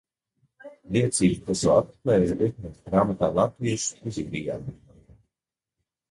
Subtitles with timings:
[0.95, 5.13] "Liecības par šo apmeklējumu iekļautas grāmatā "Latviešus Sibīrijā meklējot"."